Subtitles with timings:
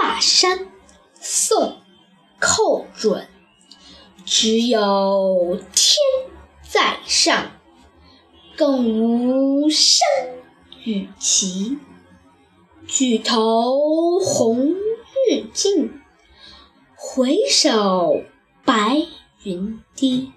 [0.00, 0.68] 华山
[1.20, 1.78] 宋
[2.38, 3.26] 寇准
[4.24, 5.96] 只有天
[6.62, 7.50] 在上，
[8.56, 10.06] 更无山
[10.84, 11.78] 与齐。
[12.86, 16.00] 举头红日近，
[16.94, 18.22] 回首
[18.64, 19.04] 白
[19.42, 20.32] 云低。